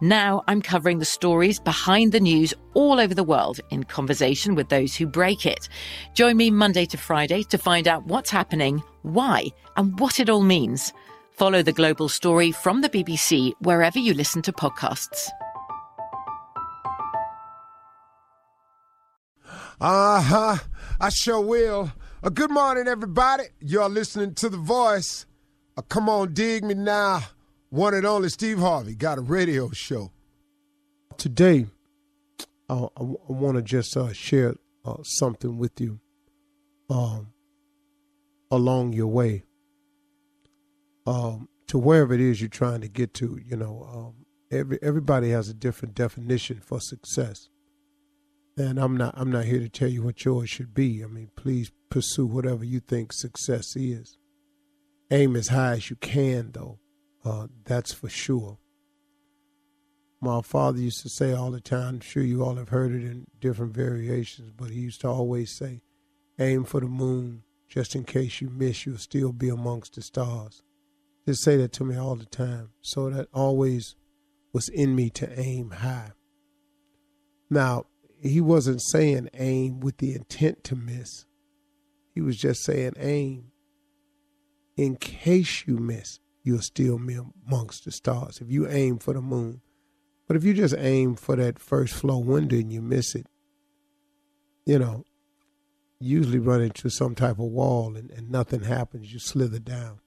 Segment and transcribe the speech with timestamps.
[0.00, 4.68] Now I'm covering the stories behind the news all over the world in conversation with
[4.68, 5.68] those who break it.
[6.14, 10.42] Join me Monday to Friday to find out what's happening, why, and what it all
[10.42, 10.92] means.
[11.32, 15.28] Follow the global story from the BBC wherever you listen to podcasts.
[19.80, 20.56] Uh huh.
[21.00, 21.92] I sure will.
[22.22, 23.44] Uh, good morning, everybody.
[23.60, 25.26] You're listening to The Voice.
[25.76, 27.22] Uh, come on, dig me now.
[27.70, 30.12] One and only Steve Harvey got a radio show.
[31.16, 31.66] Today,
[32.68, 36.00] uh, I, I want to just uh, share uh, something with you
[36.88, 37.32] um,
[38.50, 39.42] along your way
[41.06, 43.38] um, to wherever it is you're trying to get to.
[43.44, 47.48] You know, um, every everybody has a different definition for success
[48.58, 51.02] and I'm not I'm not here to tell you what yours should be.
[51.02, 54.18] I mean, please pursue whatever you think success is.
[55.10, 56.78] Aim as high as you can, though.
[57.28, 58.58] Uh, that's for sure.
[60.20, 61.96] My father used to say all the time.
[61.96, 65.54] I'm sure you all have heard it in different variations, but he used to always
[65.54, 65.82] say,
[66.38, 70.62] "Aim for the moon, just in case you miss, you'll still be amongst the stars."
[71.26, 72.70] Just say that to me all the time.
[72.80, 73.94] So that always
[74.54, 76.12] was in me to aim high.
[77.50, 77.86] Now,
[78.22, 81.26] he wasn't saying aim with the intent to miss.
[82.14, 83.52] He was just saying aim
[84.76, 88.40] in case you miss, you'll still be amongst the stars.
[88.40, 89.60] If you aim for the moon,
[90.26, 93.26] but if you just aim for that first floor window and you miss it,
[94.64, 95.04] you know,
[96.00, 99.12] usually run into some type of wall and, and nothing happens.
[99.12, 100.00] You slither down.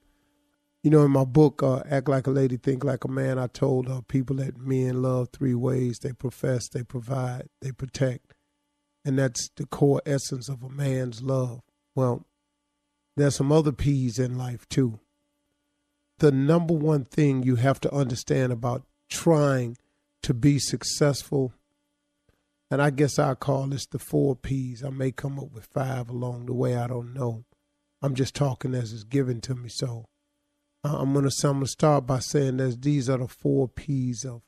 [0.81, 3.45] You know, in my book, uh, Act Like a Lady, Think Like a Man, I
[3.45, 8.33] told uh, people that men love three ways they profess, they provide, they protect.
[9.05, 11.61] And that's the core essence of a man's love.
[11.93, 12.25] Well,
[13.15, 14.99] there's some other P's in life too.
[16.21, 19.75] The number one thing you have to understand about trying
[20.21, 21.51] to be successful,
[22.69, 24.83] and I guess I call this the four P's.
[24.83, 27.45] I may come up with five along the way, I don't know.
[28.03, 29.69] I'm just talking as it's given to me.
[29.69, 30.05] So
[30.83, 34.43] I'm gonna I'm gonna start by saying that these are the four P's of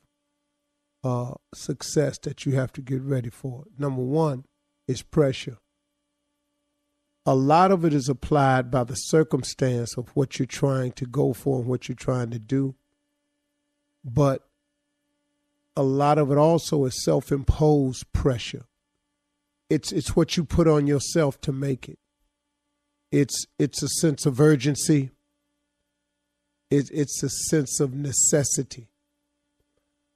[1.02, 3.64] uh, success that you have to get ready for.
[3.76, 4.44] Number one
[4.86, 5.58] is pressure.
[7.26, 11.32] A lot of it is applied by the circumstance of what you're trying to go
[11.32, 12.74] for and what you're trying to do.
[14.04, 14.46] But
[15.76, 18.66] a lot of it also is self-imposed pressure.
[19.70, 21.98] It's it's what you put on yourself to make it.
[23.10, 25.10] it's it's a sense of urgency.
[26.70, 28.88] It, it's a sense of necessity.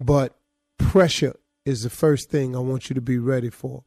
[0.00, 0.36] But
[0.78, 3.84] pressure is the first thing I want you to be ready for.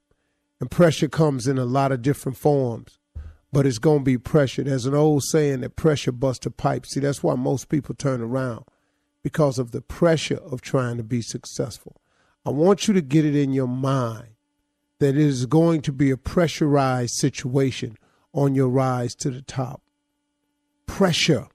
[0.61, 2.99] And pressure comes in a lot of different forms,
[3.51, 4.63] but it's going to be pressure.
[4.63, 6.85] There's an old saying that pressure busts a pipe.
[6.85, 8.65] See, that's why most people turn around
[9.23, 12.01] because of the pressure of trying to be successful.
[12.45, 14.29] I want you to get it in your mind
[14.99, 17.97] that it is going to be a pressurized situation
[18.33, 19.81] on your rise to the top.
[20.85, 21.47] Pressure.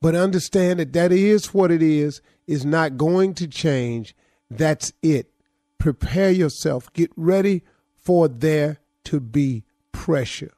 [0.00, 4.14] But understand that that is what it is, is not going to change.
[4.50, 5.30] That's it.
[5.78, 6.92] Prepare yourself.
[6.92, 7.62] Get ready
[7.96, 10.52] for there to be pressure.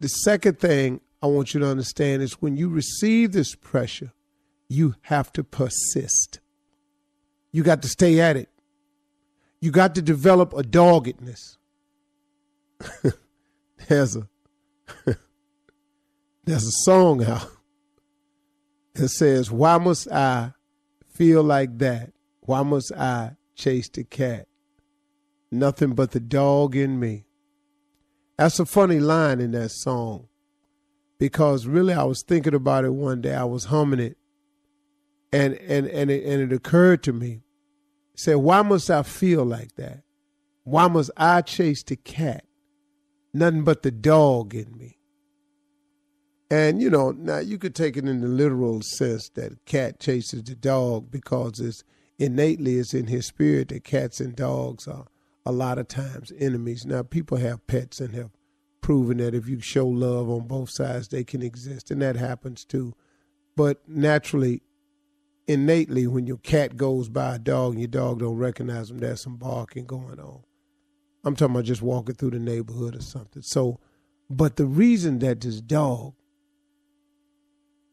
[0.00, 4.12] The second thing I want you to understand is when you receive this pressure,
[4.68, 6.40] you have to persist.
[7.52, 8.50] You got to stay at it.
[9.60, 11.56] You got to develop a doggedness.
[13.88, 14.28] there's a
[16.44, 17.50] there's a song out
[18.94, 20.52] that says, Why must I
[21.14, 22.12] feel like that?
[22.40, 24.46] Why must I chase the cat?
[25.50, 27.24] nothing but the dog in me.
[28.38, 30.28] That's a funny line in that song
[31.18, 33.34] because really I was thinking about it one day.
[33.34, 34.18] I was humming it
[35.32, 37.42] and and and it, and it occurred to me.
[38.14, 40.02] Said, why must I feel like that?
[40.64, 42.44] Why must I chase the cat?
[43.34, 44.98] Nothing but the dog in me.
[46.50, 50.44] And you know, now you could take it in the literal sense that cat chases
[50.44, 51.84] the dog because it's
[52.18, 55.06] innately it's in his spirit that cats and dogs are
[55.46, 56.84] a lot of times enemies.
[56.84, 58.30] Now, people have pets and have
[58.80, 62.64] proven that if you show love on both sides, they can exist, and that happens
[62.64, 62.94] too.
[63.54, 64.62] But naturally,
[65.46, 69.22] innately, when your cat goes by a dog and your dog don't recognize them, there's
[69.22, 70.40] some barking going on.
[71.24, 73.42] I'm talking about just walking through the neighborhood or something.
[73.42, 73.80] So,
[74.28, 76.14] but the reason that this dog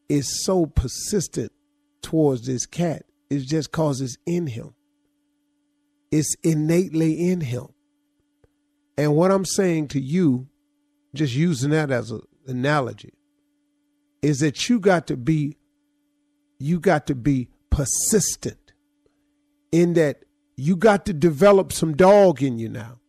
[0.08, 1.52] is so persistent
[2.02, 4.74] towards this cat is just cause it's in him.
[6.14, 7.66] It's innately in him.
[8.96, 10.46] And what I'm saying to you,
[11.12, 13.14] just using that as an analogy,
[14.22, 15.56] is that you got to be
[16.60, 18.74] you got to be persistent
[19.72, 20.22] in that
[20.56, 23.00] you got to develop some dog in you now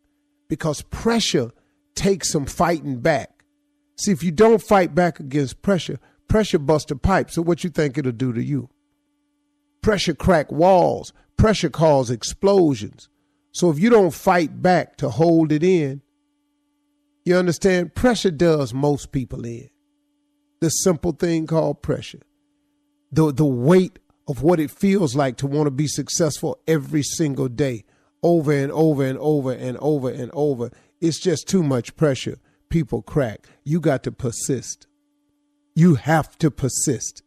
[0.48, 1.51] because pressure
[1.94, 3.44] takes some fighting back.
[3.98, 7.30] See, if you don't fight back against pressure, pressure busts a pipe.
[7.30, 8.68] So what you think it'll do to you?
[9.86, 13.08] Pressure crack walls, pressure cause explosions.
[13.52, 16.02] So if you don't fight back to hold it in,
[17.24, 17.94] you understand?
[17.94, 19.70] Pressure does most people in.
[20.60, 22.24] The simple thing called pressure.
[23.12, 27.48] The, the weight of what it feels like to want to be successful every single
[27.48, 27.86] day,
[28.24, 30.72] over and over and over and over and over.
[31.00, 32.40] It's just too much pressure.
[32.70, 33.50] People crack.
[33.64, 34.88] You got to persist.
[35.76, 37.22] You have to persist.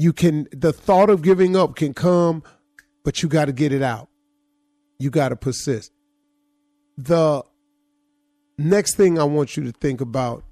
[0.00, 2.42] You can, the thought of giving up can come
[3.02, 4.08] but you got to get it out.
[4.98, 5.92] You got to persist.
[6.96, 7.42] The
[8.58, 10.44] next thing I want you to think about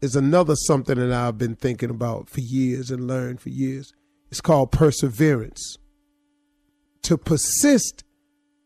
[0.00, 3.92] is another something that I've been thinking about for years and learned for years.
[4.30, 5.78] It's called perseverance.
[7.02, 8.04] To persist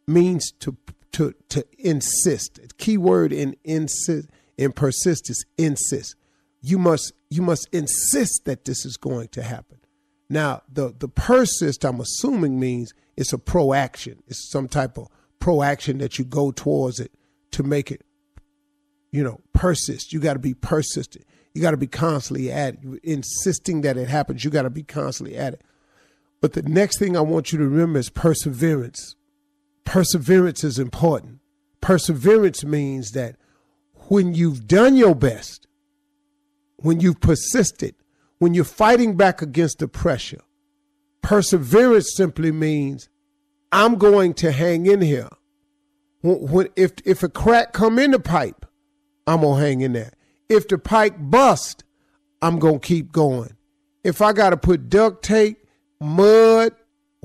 [0.06, 0.76] means to
[1.12, 2.60] to to insist.
[2.76, 6.16] Key word in insist in persist is insist.
[6.60, 9.78] You must you must insist that this is going to happen.
[10.30, 14.22] Now, the, the persist, I'm assuming, means it's a proaction.
[14.26, 15.08] It's some type of
[15.40, 17.12] proaction that you go towards it
[17.52, 18.02] to make it,
[19.10, 20.12] you know, persist.
[20.12, 21.24] You got to be persistent.
[21.54, 23.00] You got to be constantly at it.
[23.02, 24.44] Insisting that it happens.
[24.44, 25.62] You got to be constantly at it.
[26.40, 29.16] But the next thing I want you to remember is perseverance.
[29.84, 31.40] Perseverance is important.
[31.80, 33.36] Perseverance means that
[34.08, 35.67] when you've done your best,
[36.78, 37.94] when you've persisted,
[38.38, 40.40] when you're fighting back against the pressure,
[41.22, 43.08] perseverance simply means
[43.72, 45.28] I'm going to hang in here.
[46.22, 48.66] When, if if a crack come in the pipe,
[49.26, 50.12] I'm gonna hang in there.
[50.48, 51.84] If the pipe bust,
[52.42, 53.56] I'm gonna keep going.
[54.02, 55.58] If I gotta put duct tape,
[56.00, 56.72] mud,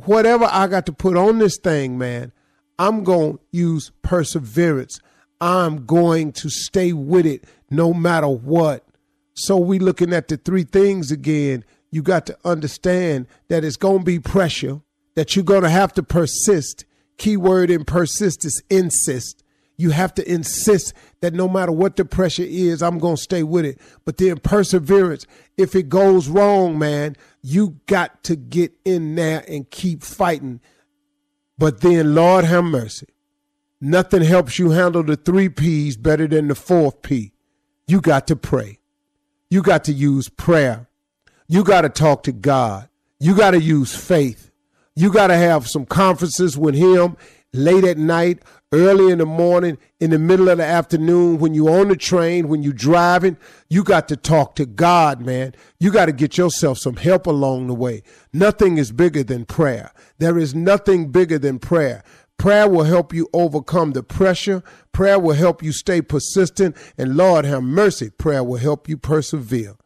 [0.05, 2.33] whatever I got to put on this thing, man,
[2.77, 4.99] I'm gonna use perseverance.
[5.41, 8.85] I'm going to stay with it no matter what.
[9.33, 11.63] So we looking at the three things again.
[11.91, 14.81] You got to understand that it's going to be pressure,
[15.15, 16.85] that you're going to have to persist.
[17.17, 19.43] Keyword in persist is insist.
[19.77, 23.43] You have to insist that no matter what the pressure is, I'm going to stay
[23.43, 23.79] with it.
[24.05, 25.25] But then perseverance,
[25.57, 30.61] if it goes wrong, man, you got to get in there and keep fighting.
[31.57, 33.07] But then, Lord have mercy.
[33.81, 37.33] Nothing helps you handle the three P's better than the fourth P.
[37.87, 38.79] you got to pray.
[39.53, 40.87] You got to use prayer.
[41.47, 42.89] You got to talk to God.
[43.19, 44.49] You got to use faith.
[44.95, 47.17] You got to have some conferences with Him
[47.53, 48.41] late at night,
[48.71, 52.47] early in the morning, in the middle of the afternoon, when you're on the train,
[52.47, 53.37] when you're driving.
[53.69, 55.53] You got to talk to God, man.
[55.79, 58.01] You got to get yourself some help along the way.
[58.33, 59.91] Nothing is bigger than prayer.
[60.17, 62.03] There is nothing bigger than prayer.
[62.43, 64.63] Prayer will help you overcome the pressure.
[64.91, 66.75] Prayer will help you stay persistent.
[66.97, 69.77] And Lord have mercy, prayer will help you persevere.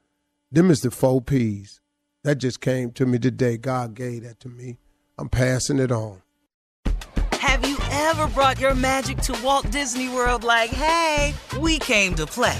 [0.51, 1.81] Them is the four P's.
[2.23, 3.57] That just came to me today.
[3.57, 4.79] God gave that to me.
[5.19, 6.23] I'm passing it on.
[7.33, 12.25] Have you ever brought your magic to Walt Disney World like, hey, we came to
[12.25, 12.57] play?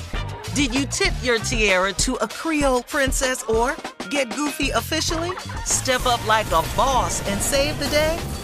[0.54, 3.76] Did you tip your tiara to a Creole princess or
[4.12, 5.36] get goofy officially?
[5.66, 8.20] Step up like a boss and save the day?